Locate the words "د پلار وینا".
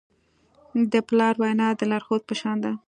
0.91-1.67